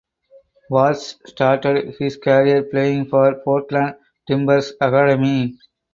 [0.71, 5.59] Watts started his career playing for Portland Timbers Academy.